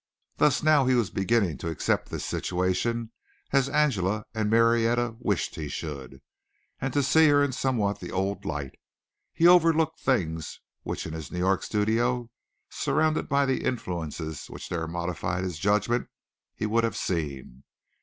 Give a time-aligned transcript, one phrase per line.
[0.37, 3.11] Thus, now he was beginning to accept this situation
[3.51, 6.23] as Angela and Marietta wished he should,
[6.79, 8.71] and to see her in somewhat the old light.
[9.31, 12.31] He overlooked things which in his New York studio,
[12.71, 16.07] surrounded by the influences which there modified his judgment,
[16.55, 17.63] he would have seen.